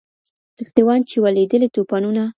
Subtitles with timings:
[0.57, 2.23] کښتۍ وان چي وه لیدلي توپانونه